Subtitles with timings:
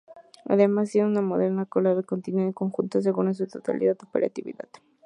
[0.45, 4.67] Además tiene una moderna colada continua, que en conjunto aseguran su total operatividad.